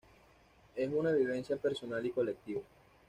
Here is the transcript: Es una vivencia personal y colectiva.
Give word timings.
Es 0.75 0.89
una 0.91 1.11
vivencia 1.11 1.57
personal 1.57 2.03
y 2.03 2.09
colectiva. 2.09 2.61